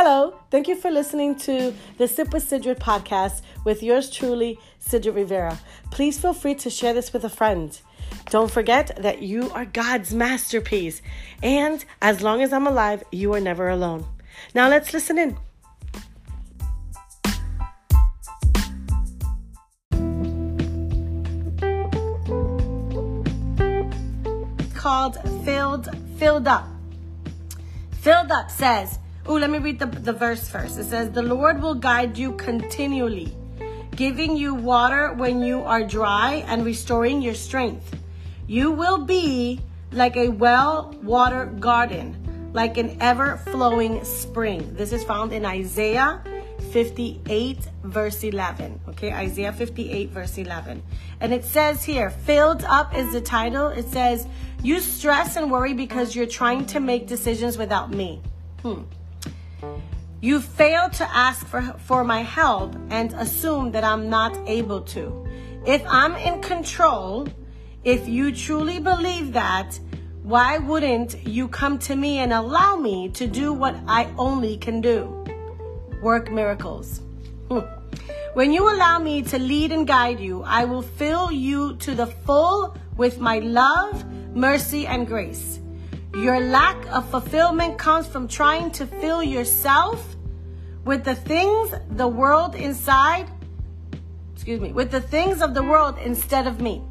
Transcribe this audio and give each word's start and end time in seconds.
Hello, 0.00 0.32
thank 0.52 0.68
you 0.68 0.76
for 0.76 0.92
listening 0.92 1.34
to 1.40 1.74
the 1.96 2.06
Sip 2.06 2.32
with 2.32 2.48
Sidrid 2.48 2.78
podcast 2.78 3.42
with 3.64 3.82
yours 3.82 4.08
truly, 4.08 4.56
Sidrid 4.80 5.16
Rivera. 5.16 5.58
Please 5.90 6.16
feel 6.20 6.32
free 6.32 6.54
to 6.54 6.70
share 6.70 6.94
this 6.94 7.12
with 7.12 7.24
a 7.24 7.28
friend. 7.28 7.80
Don't 8.30 8.48
forget 8.48 8.96
that 9.02 9.22
you 9.22 9.50
are 9.50 9.64
God's 9.64 10.14
masterpiece, 10.14 11.02
and 11.42 11.84
as 12.00 12.22
long 12.22 12.42
as 12.42 12.52
I'm 12.52 12.68
alive, 12.68 13.02
you 13.10 13.34
are 13.34 13.40
never 13.40 13.68
alone. 13.68 14.06
Now 14.54 14.68
let's 14.68 14.94
listen 14.94 15.18
in. 15.18 15.36
Called 24.74 25.16
Filled 25.44 25.88
Filled 26.20 26.46
Up. 26.46 26.68
Filled 28.00 28.30
Up 28.30 28.48
says, 28.48 29.00
Oh, 29.28 29.34
let 29.34 29.50
me 29.50 29.58
read 29.58 29.78
the, 29.78 29.84
the 29.84 30.14
verse 30.14 30.48
first. 30.48 30.78
It 30.78 30.84
says, 30.84 31.10
The 31.10 31.20
Lord 31.20 31.60
will 31.60 31.74
guide 31.74 32.16
you 32.16 32.32
continually, 32.32 33.36
giving 33.94 34.38
you 34.38 34.54
water 34.54 35.12
when 35.12 35.42
you 35.42 35.60
are 35.60 35.84
dry 35.84 36.42
and 36.46 36.64
restoring 36.64 37.20
your 37.20 37.34
strength. 37.34 37.94
You 38.46 38.72
will 38.72 39.04
be 39.04 39.60
like 39.92 40.16
a 40.16 40.28
well 40.30 40.96
watered 41.02 41.60
garden, 41.60 42.16
like 42.54 42.78
an 42.78 42.96
ever 43.02 43.36
flowing 43.36 44.02
spring. 44.02 44.74
This 44.74 44.94
is 44.94 45.04
found 45.04 45.34
in 45.34 45.44
Isaiah 45.44 46.24
58, 46.72 47.68
verse 47.84 48.24
11. 48.24 48.80
Okay, 48.88 49.12
Isaiah 49.12 49.52
58, 49.52 50.08
verse 50.08 50.38
11. 50.38 50.82
And 51.20 51.34
it 51.34 51.44
says 51.44 51.84
here, 51.84 52.08
filled 52.08 52.64
up 52.64 52.96
is 52.96 53.12
the 53.12 53.20
title. 53.20 53.68
It 53.68 53.90
says, 53.90 54.26
You 54.62 54.80
stress 54.80 55.36
and 55.36 55.50
worry 55.50 55.74
because 55.74 56.16
you're 56.16 56.24
trying 56.24 56.64
to 56.72 56.80
make 56.80 57.06
decisions 57.06 57.58
without 57.58 57.90
me. 57.90 58.22
Hmm. 58.62 58.84
You 60.20 60.40
fail 60.40 60.88
to 60.90 61.04
ask 61.04 61.46
for, 61.46 61.62
for 61.78 62.02
my 62.02 62.22
help 62.22 62.74
and 62.90 63.12
assume 63.14 63.70
that 63.72 63.84
I'm 63.84 64.10
not 64.10 64.36
able 64.46 64.80
to. 64.96 65.26
If 65.66 65.82
I'm 65.86 66.16
in 66.16 66.42
control, 66.42 67.28
if 67.84 68.08
you 68.08 68.32
truly 68.34 68.80
believe 68.80 69.32
that, 69.34 69.78
why 70.22 70.58
wouldn't 70.58 71.26
you 71.26 71.48
come 71.48 71.78
to 71.80 71.96
me 71.96 72.18
and 72.18 72.32
allow 72.32 72.76
me 72.76 73.08
to 73.10 73.26
do 73.26 73.52
what 73.52 73.76
I 73.86 74.12
only 74.18 74.56
can 74.56 74.80
do? 74.80 75.24
Work 76.02 76.30
miracles. 76.30 77.00
Hmm. 77.48 77.60
When 78.34 78.52
you 78.52 78.70
allow 78.70 78.98
me 78.98 79.22
to 79.22 79.38
lead 79.38 79.72
and 79.72 79.86
guide 79.86 80.20
you, 80.20 80.42
I 80.42 80.64
will 80.64 80.82
fill 80.82 81.32
you 81.32 81.76
to 81.76 81.94
the 81.94 82.06
full 82.06 82.76
with 82.96 83.20
my 83.20 83.38
love, 83.38 84.04
mercy, 84.34 84.86
and 84.86 85.06
grace. 85.06 85.60
Your 86.18 86.40
lack 86.40 86.84
of 86.88 87.08
fulfillment 87.10 87.78
comes 87.78 88.08
from 88.08 88.26
trying 88.26 88.72
to 88.72 88.86
fill 88.86 89.22
yourself 89.22 90.16
with 90.84 91.04
the 91.04 91.14
things 91.14 91.72
the 91.90 92.08
world 92.08 92.56
inside, 92.56 93.30
excuse 94.34 94.60
me, 94.60 94.72
with 94.72 94.90
the 94.90 95.00
things 95.00 95.40
of 95.40 95.54
the 95.54 95.62
world 95.62 95.96
instead 96.04 96.48
of 96.48 96.60
me. 96.60 96.82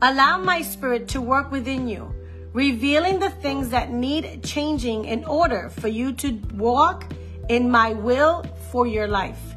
Allow 0.00 0.38
my 0.38 0.62
spirit 0.62 1.08
to 1.08 1.20
work 1.20 1.50
within 1.50 1.86
you, 1.86 2.10
revealing 2.54 3.18
the 3.18 3.28
things 3.28 3.68
that 3.68 3.92
need 3.92 4.42
changing 4.42 5.04
in 5.04 5.22
order 5.26 5.68
for 5.68 5.88
you 5.88 6.12
to 6.12 6.40
walk 6.54 7.12
in 7.50 7.70
my 7.70 7.92
will 7.92 8.44
for 8.72 8.86
your 8.86 9.08
life. 9.08 9.54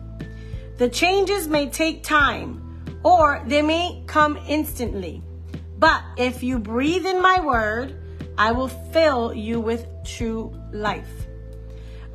The 0.80 0.90
changes 0.90 1.48
may 1.48 1.70
take 1.70 2.04
time 2.04 3.00
or 3.04 3.42
they 3.48 3.62
may 3.62 4.04
come 4.06 4.38
instantly. 4.50 5.24
But 5.80 6.04
if 6.18 6.44
you 6.44 6.60
breathe 6.60 7.06
in 7.06 7.22
my 7.22 7.40
word, 7.40 7.96
I 8.38 8.52
will 8.52 8.68
fill 8.68 9.34
you 9.34 9.62
with 9.62 9.88
true 10.04 10.54
life. 10.74 11.28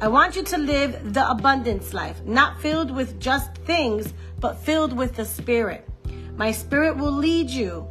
I 0.01 0.09
want 0.09 0.37
you 0.37 0.43
to 0.43 0.59
live 0.59 1.15
the 1.15 1.29
abundance 1.31 1.95
life, 1.95 2.23
not 2.25 2.61
filled 2.61 2.91
with 2.91 3.19
just 3.19 3.55
things, 3.65 4.13
but 4.39 4.59
filled 4.59 4.93
with 4.93 5.17
the 5.17 5.25
Spirit. 5.25 5.89
My 6.37 6.53
Spirit 6.53 6.99
will 6.99 7.13
lead 7.13 7.49
you 7.49 7.87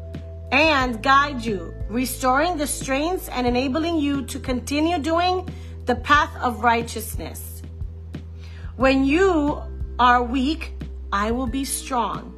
and 0.51 1.01
guide 1.01 1.43
you, 1.43 1.73
restoring 1.89 2.57
the 2.57 2.67
strengths 2.67 3.27
and 3.29 3.47
enabling 3.47 3.97
you 3.97 4.25
to 4.25 4.39
continue 4.39 4.99
doing 4.99 5.49
the 5.85 5.95
path 5.95 6.35
of 6.37 6.63
righteousness. 6.63 7.63
When 8.75 9.05
you 9.05 9.61
are 9.97 10.21
weak, 10.21 10.73
I 11.11 11.31
will 11.31 11.47
be 11.47 11.65
strong. 11.65 12.35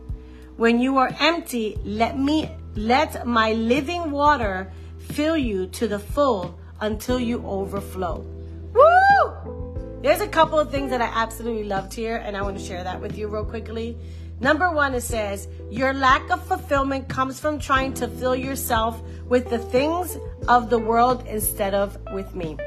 When 0.56 0.80
you 0.80 0.98
are 0.98 1.14
empty, 1.20 1.78
let 1.84 2.18
me 2.18 2.50
let 2.76 3.26
my 3.26 3.54
living 3.54 4.12
water 4.12 4.72
fill 5.00 5.38
you 5.38 5.68
to 5.68 5.88
the 5.88 6.00
full 6.00 6.60
until 6.82 7.20
you 7.20 7.46
overflow. 7.46 8.26
Woo! 8.74 10.00
There's 10.02 10.22
a 10.22 10.28
couple 10.28 10.60
of 10.60 10.70
things 10.70 10.92
that 10.92 11.02
I 11.02 11.06
absolutely 11.06 11.64
loved 11.64 11.94
here, 11.94 12.18
and 12.18 12.36
I 12.38 12.42
want 12.42 12.58
to 12.58 12.64
share 12.64 12.84
that 12.84 13.02
with 13.02 13.18
you 13.18 13.28
real 13.28 13.46
quickly. 13.46 13.98
Number 14.40 14.70
one, 14.72 14.94
it 14.94 15.02
says, 15.02 15.48
Your 15.72 15.94
lack 15.94 16.30
of 16.30 16.46
fulfillment 16.46 17.08
comes 17.08 17.40
from 17.40 17.60
trying 17.60 17.94
to 17.96 18.08
fill 18.08 18.36
yourself 18.36 19.02
with 19.28 19.50
the 19.50 19.58
things 19.58 20.18
of 20.48 20.70
the 20.70 20.78
world 20.78 21.26
instead 21.28 21.74
of 21.74 21.98
with 22.14 22.36
me. 22.36 22.58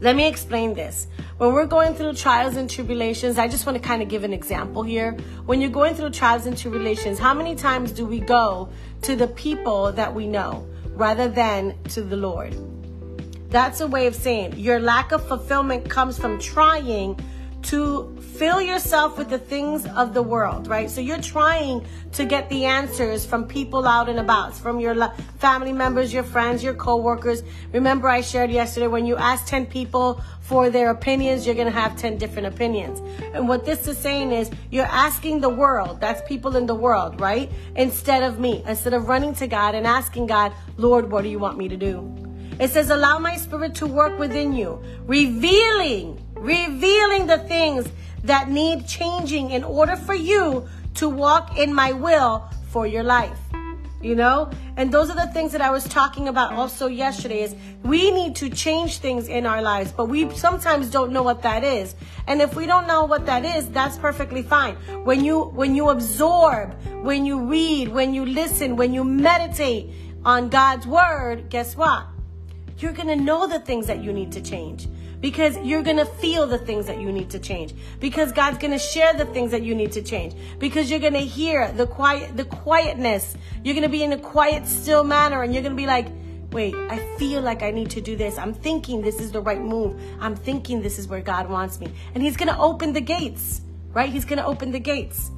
Let 0.00 0.16
me 0.16 0.26
explain 0.26 0.74
this. 0.74 1.06
When 1.38 1.52
we're 1.52 1.66
going 1.66 1.94
through 1.94 2.14
trials 2.14 2.56
and 2.56 2.68
tribulations, 2.68 3.38
I 3.38 3.48
just 3.48 3.66
want 3.66 3.76
to 3.76 3.82
kind 3.82 4.02
of 4.02 4.08
give 4.08 4.24
an 4.24 4.32
example 4.32 4.82
here. 4.82 5.12
When 5.46 5.60
you're 5.60 5.70
going 5.70 5.94
through 5.94 6.10
trials 6.10 6.46
and 6.46 6.56
tribulations, 6.56 7.18
how 7.18 7.34
many 7.34 7.54
times 7.54 7.92
do 7.92 8.04
we 8.04 8.20
go 8.20 8.68
to 9.02 9.16
the 9.16 9.28
people 9.28 9.92
that 9.92 10.14
we 10.14 10.26
know 10.26 10.66
rather 10.90 11.28
than 11.28 11.74
to 11.90 12.02
the 12.02 12.16
Lord? 12.16 12.54
That's 13.50 13.80
a 13.80 13.86
way 13.86 14.06
of 14.06 14.14
saying 14.14 14.58
your 14.58 14.80
lack 14.80 15.12
of 15.12 15.26
fulfillment 15.26 15.88
comes 15.88 16.18
from 16.18 16.40
trying 16.40 17.18
to 17.64 18.14
fill 18.36 18.60
yourself 18.60 19.16
with 19.16 19.30
the 19.30 19.38
things 19.38 19.86
of 19.86 20.12
the 20.12 20.22
world, 20.22 20.66
right? 20.68 20.90
So 20.90 21.00
you're 21.00 21.20
trying 21.20 21.86
to 22.12 22.24
get 22.24 22.48
the 22.48 22.64
answers 22.64 23.24
from 23.24 23.46
people 23.46 23.86
out 23.86 24.08
and 24.08 24.18
about, 24.18 24.54
from 24.54 24.80
your 24.80 25.10
family 25.38 25.72
members, 25.72 26.12
your 26.12 26.24
friends, 26.24 26.62
your 26.62 26.74
coworkers. 26.74 27.42
Remember 27.72 28.08
I 28.08 28.20
shared 28.20 28.50
yesterday 28.50 28.86
when 28.86 29.06
you 29.06 29.16
ask 29.16 29.46
10 29.46 29.66
people 29.66 30.20
for 30.40 30.68
their 30.68 30.90
opinions, 30.90 31.46
you're 31.46 31.54
going 31.54 31.72
to 31.72 31.72
have 31.72 31.96
10 31.96 32.18
different 32.18 32.48
opinions. 32.48 33.00
And 33.34 33.48
what 33.48 33.64
this 33.64 33.88
is 33.88 33.96
saying 33.96 34.32
is 34.32 34.50
you're 34.70 34.84
asking 34.84 35.40
the 35.40 35.48
world, 35.48 36.00
that's 36.00 36.20
people 36.28 36.56
in 36.56 36.66
the 36.66 36.74
world, 36.74 37.20
right? 37.20 37.50
Instead 37.76 38.22
of 38.22 38.38
me, 38.38 38.62
instead 38.66 38.94
of 38.94 39.08
running 39.08 39.34
to 39.36 39.46
God 39.46 39.74
and 39.74 39.86
asking 39.86 40.26
God, 40.26 40.52
Lord, 40.76 41.10
what 41.10 41.22
do 41.22 41.30
you 41.30 41.38
want 41.38 41.56
me 41.56 41.68
to 41.68 41.76
do? 41.76 42.14
It 42.60 42.70
says, 42.70 42.90
allow 42.90 43.18
my 43.18 43.36
spirit 43.36 43.74
to 43.76 43.86
work 43.86 44.18
within 44.18 44.52
you, 44.52 44.80
revealing 45.06 46.23
revealing 46.44 47.26
the 47.26 47.38
things 47.38 47.88
that 48.22 48.50
need 48.50 48.86
changing 48.86 49.50
in 49.50 49.64
order 49.64 49.96
for 49.96 50.14
you 50.14 50.68
to 50.94 51.08
walk 51.08 51.58
in 51.58 51.72
my 51.74 51.92
will 51.92 52.44
for 52.68 52.86
your 52.86 53.02
life. 53.02 53.38
You 54.02 54.14
know? 54.14 54.50
And 54.76 54.92
those 54.92 55.08
are 55.08 55.16
the 55.16 55.32
things 55.32 55.52
that 55.52 55.62
I 55.62 55.70
was 55.70 55.84
talking 55.84 56.28
about 56.28 56.52
also 56.52 56.88
yesterday 56.88 57.40
is 57.40 57.56
we 57.82 58.10
need 58.10 58.36
to 58.36 58.50
change 58.50 58.98
things 58.98 59.28
in 59.28 59.46
our 59.46 59.62
lives, 59.62 59.92
but 59.92 60.06
we 60.06 60.30
sometimes 60.34 60.90
don't 60.90 61.10
know 61.10 61.22
what 61.22 61.40
that 61.42 61.64
is. 61.64 61.94
And 62.26 62.42
if 62.42 62.54
we 62.54 62.66
don't 62.66 62.86
know 62.86 63.04
what 63.04 63.24
that 63.24 63.46
is, 63.46 63.66
that's 63.70 63.96
perfectly 63.96 64.42
fine. 64.42 64.74
When 65.04 65.24
you 65.24 65.44
when 65.44 65.74
you 65.74 65.88
absorb, 65.88 66.74
when 67.02 67.24
you 67.24 67.40
read, 67.46 67.88
when 67.88 68.12
you 68.12 68.26
listen, 68.26 68.76
when 68.76 68.92
you 68.92 69.04
meditate 69.04 69.90
on 70.24 70.50
God's 70.50 70.86
word, 70.86 71.48
guess 71.48 71.74
what? 71.74 72.06
You're 72.78 72.92
going 72.92 73.08
to 73.08 73.16
know 73.16 73.46
the 73.46 73.60
things 73.60 73.86
that 73.86 74.02
you 74.02 74.12
need 74.12 74.32
to 74.32 74.42
change 74.42 74.86
because 75.20 75.56
you're 75.58 75.82
going 75.82 75.96
to 75.96 76.06
feel 76.06 76.46
the 76.46 76.58
things 76.58 76.86
that 76.86 77.00
you 77.00 77.12
need 77.12 77.30
to 77.30 77.38
change. 77.38 77.74
Because 78.00 78.32
God's 78.32 78.58
going 78.58 78.72
to 78.72 78.78
share 78.78 79.14
the 79.14 79.26
things 79.26 79.50
that 79.50 79.62
you 79.62 79.74
need 79.74 79.92
to 79.92 80.02
change. 80.02 80.34
Because 80.58 80.90
you're 80.90 81.00
going 81.00 81.14
to 81.14 81.20
hear 81.20 81.70
the 81.72 81.86
quiet 81.86 82.36
the 82.36 82.44
quietness. 82.44 83.36
You're 83.62 83.74
going 83.74 83.82
to 83.82 83.88
be 83.88 84.02
in 84.02 84.12
a 84.12 84.18
quiet 84.18 84.66
still 84.66 85.04
manner 85.04 85.42
and 85.42 85.52
you're 85.52 85.62
going 85.62 85.76
to 85.76 85.80
be 85.80 85.86
like 85.86 86.08
wait 86.50 86.74
I 86.88 86.98
feel 87.16 87.42
like 87.42 87.64
I 87.64 87.72
need 87.72 87.90
to 87.90 88.00
do 88.00 88.14
this. 88.14 88.38
I'm 88.38 88.54
thinking 88.54 89.02
this 89.02 89.18
is 89.20 89.32
the 89.32 89.40
right 89.40 89.60
move. 89.60 90.00
I'm 90.20 90.36
thinking 90.36 90.82
this 90.82 90.98
is 91.00 91.08
where 91.08 91.20
God 91.20 91.50
wants 91.50 91.80
me. 91.80 91.88
And 92.14 92.22
he's 92.22 92.36
going 92.36 92.48
to 92.48 92.58
open 92.58 92.92
the 92.92 93.00
gates 93.00 93.60
right? 93.94 94.12
He's 94.12 94.24
going 94.24 94.38
to 94.38 94.44
open 94.44 94.72
the 94.72 94.80
gates. 94.80 95.30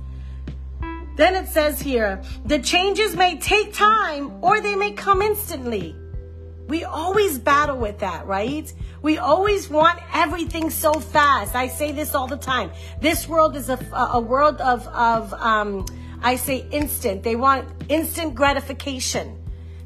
Then 1.17 1.35
it 1.35 1.49
says 1.49 1.81
here 1.81 2.23
the 2.45 2.59
changes 2.59 3.15
may 3.15 3.39
take 3.39 3.73
time 3.73 4.43
or 4.43 4.61
they 4.61 4.75
may 4.75 4.91
come 4.93 5.23
instantly 5.23 5.95
we 6.69 6.85
always 6.85 7.39
battle 7.39 7.77
with 7.77 7.99
that, 8.01 8.27
right? 8.27 8.73
We 9.03 9.19
always 9.19 9.71
want 9.71 10.01
everything 10.13 10.71
so 10.71 10.95
fast. 10.95 11.55
I 11.55 11.69
say 11.69 11.93
this 11.93 12.15
all 12.15 12.27
the 12.27 12.37
time. 12.37 12.73
This 13.01 13.29
world 13.29 13.57
is 13.57 13.69
a, 13.69 13.79
a 13.93 14.21
world 14.21 14.61
of, 14.61 14.87
of 14.89 15.33
um, 15.35 15.87
I 16.23 16.37
say 16.37 16.67
instant. 16.73 17.23
They 17.23 17.37
want 17.37 17.69
instant 17.89 18.35
gratification. 18.35 19.39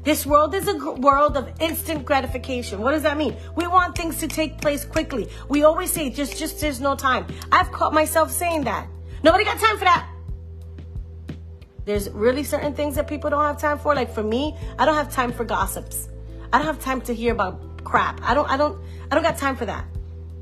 This 0.03 0.25
world 0.25 0.55
is 0.55 0.67
a 0.67 0.75
world 0.93 1.37
of 1.37 1.51
instant 1.61 2.05
gratification. 2.05 2.81
What 2.81 2.93
does 2.93 3.03
that 3.03 3.17
mean? 3.17 3.37
We 3.55 3.67
want 3.67 3.95
things 3.95 4.17
to 4.17 4.27
take 4.27 4.59
place 4.59 4.83
quickly. 4.83 5.29
We 5.47 5.63
always 5.63 5.91
say, 5.91 6.09
just, 6.09 6.39
just, 6.39 6.59
there's 6.59 6.81
no 6.81 6.95
time. 6.95 7.27
I've 7.51 7.71
caught 7.71 7.93
myself 7.93 8.31
saying 8.31 8.63
that. 8.63 8.87
Nobody 9.23 9.43
got 9.43 9.59
time 9.59 9.77
for 9.77 9.85
that. 9.85 10.09
There's 11.85 12.09
really 12.09 12.43
certain 12.43 12.73
things 12.73 12.95
that 12.95 13.07
people 13.07 13.29
don't 13.29 13.43
have 13.43 13.59
time 13.59 13.77
for. 13.77 13.93
Like 13.93 14.11
for 14.11 14.23
me, 14.23 14.57
I 14.79 14.85
don't 14.85 14.95
have 14.95 15.11
time 15.11 15.31
for 15.31 15.43
gossips. 15.43 16.07
I 16.53 16.57
don't 16.57 16.67
have 16.67 16.79
time 16.79 17.01
to 17.01 17.13
hear 17.13 17.31
about 17.33 17.83
crap. 17.83 18.19
I 18.23 18.33
don't 18.33 18.49
I 18.49 18.57
don't 18.57 18.79
I 19.09 19.15
don't 19.15 19.23
got 19.23 19.37
time 19.37 19.55
for 19.55 19.65
that. 19.65 19.85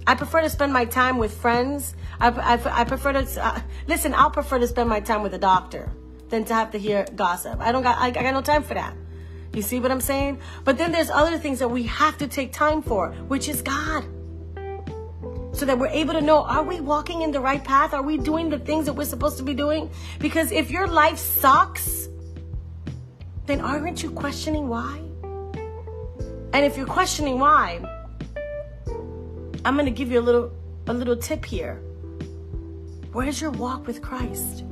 I 0.07 0.15
prefer 0.15 0.41
to 0.41 0.49
spend 0.49 0.73
my 0.73 0.85
time 0.85 1.17
with 1.17 1.33
friends. 1.37 1.93
I, 2.19 2.29
I, 2.29 2.81
I 2.81 2.83
prefer 2.83 3.13
to, 3.13 3.45
uh, 3.45 3.59
listen, 3.87 4.15
I'll 4.15 4.31
prefer 4.31 4.57
to 4.57 4.67
spend 4.67 4.89
my 4.89 4.99
time 4.99 5.21
with 5.21 5.35
a 5.35 5.37
doctor 5.37 5.91
than 6.29 6.45
to 6.45 6.53
have 6.55 6.71
to 6.71 6.79
hear 6.79 7.05
gossip. 7.15 7.59
I 7.59 7.71
don't 7.71 7.83
got, 7.83 7.99
I, 7.99 8.07
I 8.07 8.11
got 8.11 8.33
no 8.33 8.41
time 8.41 8.63
for 8.63 8.73
that. 8.73 8.95
You 9.53 9.61
see 9.61 9.79
what 9.79 9.91
I'm 9.91 10.01
saying? 10.01 10.39
But 10.63 10.79
then 10.79 10.91
there's 10.91 11.11
other 11.11 11.37
things 11.37 11.59
that 11.59 11.67
we 11.67 11.83
have 11.83 12.17
to 12.19 12.27
take 12.27 12.53
time 12.53 12.81
for, 12.81 13.11
which 13.27 13.47
is 13.47 13.61
God. 13.61 14.05
So 15.51 15.65
that 15.65 15.77
we're 15.77 15.87
able 15.87 16.13
to 16.13 16.21
know, 16.21 16.43
are 16.43 16.63
we 16.63 16.79
walking 16.79 17.21
in 17.21 17.31
the 17.31 17.39
right 17.39 17.63
path? 17.63 17.93
Are 17.93 18.01
we 18.01 18.17
doing 18.17 18.49
the 18.49 18.59
things 18.59 18.85
that 18.85 18.93
we're 18.93 19.05
supposed 19.05 19.37
to 19.37 19.43
be 19.43 19.53
doing? 19.53 19.89
Because 20.17 20.51
if 20.51 20.71
your 20.71 20.87
life 20.87 21.17
sucks, 21.17 22.07
then 23.45 23.61
aren't 23.61 24.01
you 24.01 24.11
questioning 24.11 24.69
why? 24.69 25.01
And 26.53 26.65
if 26.65 26.77
you're 26.77 26.87
questioning 26.87 27.39
why, 27.39 27.79
I'm 29.65 29.75
going 29.75 29.85
to 29.85 29.91
give 29.91 30.11
you 30.11 30.19
a 30.19 30.21
little 30.21 30.51
a 30.87 30.93
little 30.93 31.15
tip 31.15 31.45
here. 31.45 31.75
Where's 33.11 33.39
your 33.39 33.51
walk 33.51 33.85
with 33.85 34.01
Christ? 34.01 34.63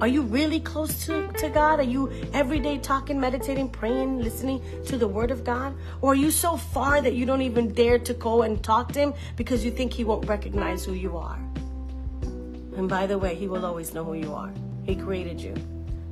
Are 0.00 0.06
you 0.06 0.22
really 0.22 0.60
close 0.60 1.04
to, 1.06 1.26
to 1.38 1.48
God? 1.48 1.80
Are 1.80 1.90
you 1.94 2.12
every 2.32 2.60
day 2.60 2.78
talking, 2.78 3.18
meditating, 3.18 3.70
praying, 3.70 4.20
listening 4.20 4.62
to 4.86 4.96
the 4.96 5.08
Word 5.08 5.32
of 5.32 5.42
God? 5.42 5.74
Or 6.00 6.12
are 6.12 6.14
you 6.14 6.30
so 6.30 6.56
far 6.56 7.00
that 7.00 7.14
you 7.14 7.26
don't 7.26 7.42
even 7.42 7.72
dare 7.72 7.98
to 7.98 8.14
go 8.14 8.42
and 8.42 8.62
talk 8.62 8.92
to 8.92 9.00
Him 9.00 9.14
because 9.34 9.64
you 9.64 9.72
think 9.72 9.92
He 9.92 10.04
won't 10.04 10.28
recognize 10.28 10.84
who 10.84 10.92
you 10.92 11.16
are? 11.16 11.40
And 12.76 12.88
by 12.88 13.08
the 13.08 13.18
way, 13.18 13.34
He 13.34 13.48
will 13.48 13.66
always 13.66 13.92
know 13.92 14.04
who 14.04 14.14
you 14.14 14.32
are. 14.34 14.52
He 14.84 14.94
created 14.94 15.40
you, 15.40 15.54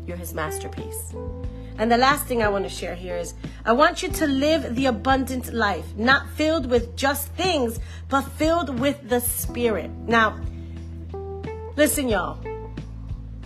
you're 0.05 0.17
His 0.17 0.35
masterpiece. 0.35 1.15
And 1.79 1.93
the 1.93 1.99
last 1.99 2.27
thing 2.27 2.43
I 2.43 2.49
want 2.49 2.65
to 2.65 2.71
share 2.71 2.95
here 2.95 3.17
is 3.17 3.35
I 3.65 3.73
want 3.73 4.03
you 4.03 4.09
to 4.09 4.27
live 4.27 4.75
the 4.75 4.87
abundant 4.87 5.53
life, 5.53 5.85
not 5.97 6.29
filled 6.31 6.67
with 6.71 6.97
just 6.97 7.33
things, 7.33 7.79
but 8.09 8.23
filled 8.23 8.79
with 8.79 9.09
the 9.09 9.21
Spirit. 9.21 9.91
Now, 9.91 10.41
listen, 11.77 12.09
y'all. 12.09 12.39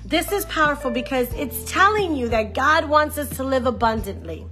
This 0.04 0.32
is 0.32 0.44
powerful 0.46 0.90
because 0.90 1.32
it's 1.34 1.70
telling 1.70 2.16
you 2.16 2.28
that 2.30 2.54
God 2.54 2.88
wants 2.88 3.16
us 3.16 3.28
to 3.36 3.44
live 3.44 3.66
abundantly. 3.66 4.44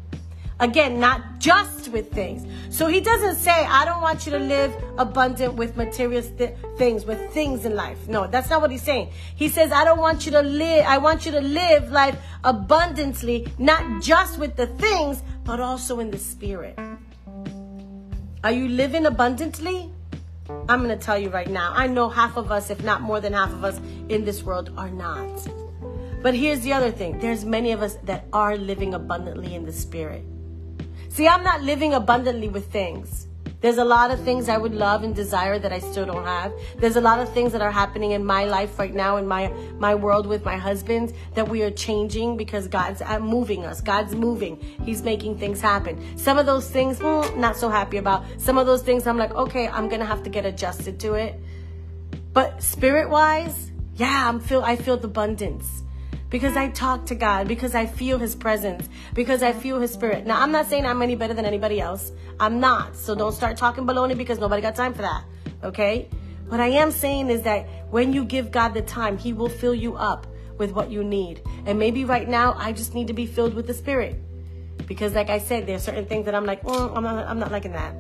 Again, 0.61 0.99
not 0.99 1.39
just 1.39 1.89
with 1.89 2.13
things. 2.13 2.45
So 2.75 2.89
he 2.89 3.01
doesn't 3.01 3.37
say, 3.37 3.53
I 3.53 3.85
don't 3.85 4.03
want 4.03 4.27
you 4.27 4.33
to 4.33 4.39
live 4.41 4.75
abundant 4.99 5.55
with 5.55 5.77
material 5.77 6.23
th- 6.23 6.57
things, 6.77 7.05
with 7.05 7.33
things 7.33 7.65
in 7.65 7.77
life. 7.77 8.09
No, 8.09 8.27
that's 8.27 8.51
not 8.51 8.61
what 8.61 8.73
he's 8.73 8.83
saying. 8.83 9.11
He 9.37 9.49
says, 9.49 9.71
I 9.71 9.85
don't 9.85 10.01
want 10.01 10.27
you 10.27 10.33
to 10.33 10.43
live, 10.43 10.85
I 10.85 10.99
want 10.99 11.25
you 11.25 11.33
to 11.33 11.41
live 11.41 11.91
life 11.93 12.19
abundantly, 12.43 13.47
not 13.59 14.03
just 14.03 14.39
with 14.39 14.57
the 14.57 14.67
things, 14.67 15.23
but 15.45 15.61
also 15.61 16.01
in 16.01 16.11
the 16.11 16.19
spirit. 16.19 16.79
Are 18.43 18.53
you 18.53 18.69
living 18.69 19.07
abundantly? 19.07 19.93
I'm 20.69 20.83
going 20.83 20.97
to 20.97 21.05
tell 21.05 21.19
you 21.19 21.31
right 21.31 21.49
now. 21.49 21.73
I 21.75 21.87
know 21.87 22.09
half 22.09 22.37
of 22.37 22.51
us, 22.51 22.71
if 22.71 22.83
not 22.83 23.01
more 23.01 23.21
than 23.21 23.33
half 23.33 23.53
of 23.53 23.65
us 23.65 23.81
in 24.09 24.25
this 24.25 24.43
world, 24.43 24.73
are 24.77 24.91
not. 24.91 25.47
But 26.23 26.35
here's 26.35 26.61
the 26.61 26.73
other 26.73 26.91
thing 26.91 27.19
there's 27.21 27.45
many 27.45 27.71
of 27.71 27.81
us 27.81 27.95
that 28.05 28.27
are 28.33 28.57
living 28.57 28.95
abundantly 28.95 29.55
in 29.55 29.65
the 29.65 29.73
spirit. 29.73 30.25
See, 31.09 31.27
I'm 31.27 31.43
not 31.43 31.63
living 31.63 31.95
abundantly 31.95 32.49
with 32.49 32.71
things. 32.71 33.29
There's 33.61 33.79
a 33.79 33.85
lot 33.85 34.13
of 34.13 34.21
things 34.21 34.49
I 34.49 34.57
would 34.57 34.73
love 34.73 35.03
and 35.03 35.17
desire 35.17 35.59
that 35.59 35.73
I 35.73 35.81
still 35.81 36.07
don't 36.07 36.25
have. 36.25 36.53
There's 36.77 36.95
a 36.95 37.01
lot 37.01 37.19
of 37.19 37.29
things 37.33 37.51
that 37.51 37.61
are 37.61 37.73
happening 37.73 38.13
in 38.13 38.25
my 38.25 38.45
life 38.45 38.79
right 38.79 38.95
now 38.95 39.17
in 39.17 39.27
my 39.27 39.49
my 39.81 39.97
world 39.97 40.29
with 40.29 40.45
my 40.45 40.57
husband 40.57 41.13
that 41.35 41.49
we 41.49 41.63
are 41.63 41.71
changing 41.73 42.37
because 42.37 42.69
God's 42.69 43.03
uh, 43.03 43.19
moving 43.19 43.65
us. 43.65 43.81
God's 43.81 44.15
moving. 44.15 44.61
He's 44.85 45.03
making 45.03 45.39
things 45.39 45.61
happen. 45.61 45.99
Some 46.17 46.39
of 46.39 46.47
those 46.47 46.71
things, 46.71 47.01
mm, 47.01 47.37
not 47.37 47.57
so 47.57 47.69
happy 47.69 47.97
about. 47.97 48.25
Some 48.37 48.59
of 48.59 48.67
those 48.67 48.83
things, 48.83 49.09
I'm 49.09 49.19
like, 49.19 49.35
okay, 49.35 49.67
I'm 49.67 49.89
gonna 49.89 50.07
have 50.07 50.23
to 50.23 50.31
get 50.31 50.47
adjusted 50.47 51.01
to 51.01 51.15
it. 51.15 51.35
But 52.33 52.63
spirit 52.63 53.11
wise, 53.11 53.73
yeah, 53.97 54.29
I'm 54.29 54.39
feel 54.39 54.63
I 54.63 54.77
feel 54.77 54.97
the 54.97 55.09
abundance 55.09 55.83
because 56.31 56.57
I 56.57 56.69
talk 56.69 57.07
to 57.07 57.15
God, 57.15 57.49
because 57.49 57.75
I 57.75 57.87
feel 57.87 58.19
His 58.19 58.35
presence, 58.35 58.89
because 59.15 59.43
I 59.43 59.53
feel 59.53 59.81
His 59.81 59.93
Spirit. 59.93 60.27
Now, 60.27 60.41
I'm 60.41 60.53
not 60.53 60.67
saying 60.67 60.85
I'm 60.85 61.01
any 61.03 61.15
better 61.15 61.35
than 61.35 61.45
anybody 61.45 61.81
else. 61.81 62.13
I'm 62.39 62.61
not. 62.61 62.97
So 62.97 63.15
don't 63.15 63.33
start 63.33 63.57
talking 63.57 63.85
baloney 63.87 64.17
because 64.17 64.39
nobody 64.39 64.63
got 64.63 64.75
time 64.75 64.95
for 64.95 65.03
that. 65.03 65.25
Okay? 65.63 66.09
What 66.49 66.61
I 66.61 66.69
am 66.69 66.91
saying 66.91 67.31
is 67.31 67.43
that 67.43 67.67
when 67.91 68.13
you 68.13 68.25
give 68.25 68.51
God 68.51 68.75
the 68.75 68.83
time, 68.83 69.19
He 69.19 69.33
will 69.33 69.49
fill 69.49 69.75
you 69.75 69.97
up 69.97 70.27
with 70.59 70.73
what 70.73 70.91
you 70.91 71.05
need. 71.05 71.43
And 71.67 71.79
maybe 71.79 72.05
right 72.05 72.29
now, 72.29 72.55
I 72.59 72.73
just 72.73 72.95
need 72.95 73.07
to 73.07 73.13
be 73.13 73.27
filled 73.27 73.55
with 73.55 73.67
the 73.67 73.75
Spirit. 73.75 74.21
Because, 74.87 75.15
like 75.15 75.31
I 75.31 75.39
said, 75.39 75.67
there's 75.67 75.83
certain 75.83 76.07
things 76.07 76.25
that 76.27 76.35
I'm 76.35 76.47
like, 76.47 76.63
mm, 76.63 76.97
I'm, 76.97 77.03
not, 77.03 77.27
I'm 77.27 77.39
not 77.39 77.53
liking 77.53 77.73
that. 77.73 77.95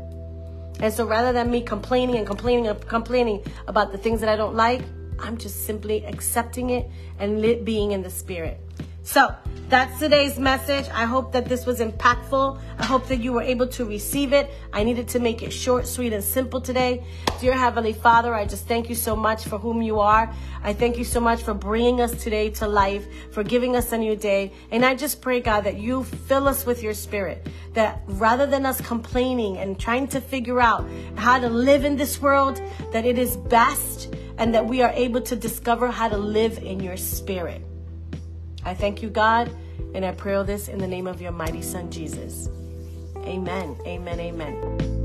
And 0.80 0.92
so 0.92 1.04
rather 1.06 1.32
than 1.32 1.50
me 1.50 1.60
complaining 1.60 2.16
and 2.16 2.26
complaining 2.26 2.66
and 2.68 2.86
complaining 2.86 3.44
about 3.66 3.92
the 3.92 3.98
things 3.98 4.20
that 4.20 4.28
I 4.28 4.36
don't 4.36 4.54
like, 4.54 4.82
I'm 5.20 5.36
just 5.36 5.66
simply 5.66 6.04
accepting 6.04 6.70
it 6.70 6.88
and 7.18 7.64
being 7.64 7.92
in 7.92 8.02
the 8.02 8.10
spirit. 8.10 8.60
So 9.08 9.34
that's 9.70 9.98
today's 9.98 10.38
message. 10.38 10.86
I 10.92 11.06
hope 11.06 11.32
that 11.32 11.46
this 11.46 11.64
was 11.64 11.80
impactful. 11.80 12.60
I 12.78 12.84
hope 12.84 13.06
that 13.08 13.20
you 13.20 13.32
were 13.32 13.40
able 13.40 13.66
to 13.68 13.86
receive 13.86 14.34
it. 14.34 14.50
I 14.70 14.84
needed 14.84 15.08
to 15.08 15.18
make 15.18 15.42
it 15.42 15.50
short, 15.50 15.86
sweet, 15.86 16.12
and 16.12 16.22
simple 16.22 16.60
today. 16.60 17.06
Dear 17.40 17.54
Heavenly 17.54 17.94
Father, 17.94 18.34
I 18.34 18.44
just 18.44 18.66
thank 18.66 18.90
you 18.90 18.94
so 18.94 19.16
much 19.16 19.44
for 19.44 19.58
whom 19.58 19.80
you 19.80 19.98
are. 20.00 20.30
I 20.62 20.74
thank 20.74 20.98
you 20.98 21.04
so 21.04 21.20
much 21.20 21.42
for 21.42 21.54
bringing 21.54 22.02
us 22.02 22.22
today 22.22 22.50
to 22.50 22.68
life, 22.68 23.06
for 23.32 23.42
giving 23.42 23.76
us 23.76 23.92
a 23.92 23.96
new 23.96 24.14
day. 24.14 24.52
And 24.70 24.84
I 24.84 24.94
just 24.94 25.22
pray, 25.22 25.40
God, 25.40 25.62
that 25.62 25.78
you 25.78 26.04
fill 26.04 26.46
us 26.46 26.66
with 26.66 26.82
your 26.82 26.92
spirit, 26.92 27.46
that 27.72 28.02
rather 28.08 28.44
than 28.44 28.66
us 28.66 28.78
complaining 28.82 29.56
and 29.56 29.80
trying 29.80 30.08
to 30.08 30.20
figure 30.20 30.60
out 30.60 30.86
how 31.16 31.38
to 31.38 31.48
live 31.48 31.86
in 31.86 31.96
this 31.96 32.20
world, 32.20 32.60
that 32.92 33.06
it 33.06 33.16
is 33.16 33.38
best 33.38 34.14
and 34.38 34.54
that 34.54 34.66
we 34.66 34.82
are 34.82 34.92
able 34.94 35.20
to 35.20 35.36
discover 35.36 35.88
how 35.90 36.08
to 36.08 36.16
live 36.16 36.58
in 36.58 36.80
your 36.80 36.96
spirit. 36.96 37.62
I 38.64 38.74
thank 38.74 39.02
you, 39.02 39.10
God, 39.10 39.50
and 39.94 40.04
I 40.04 40.12
pray 40.12 40.34
all 40.34 40.44
this 40.44 40.68
in 40.68 40.78
the 40.78 40.88
name 40.88 41.06
of 41.06 41.20
your 41.20 41.32
mighty 41.32 41.62
Son, 41.62 41.90
Jesus. 41.90 42.48
Amen. 43.18 43.76
Amen. 43.86 44.20
Amen. 44.20 44.97